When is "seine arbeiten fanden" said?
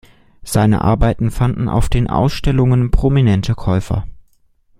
0.41-1.69